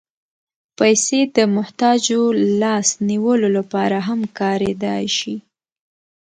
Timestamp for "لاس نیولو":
2.61-3.47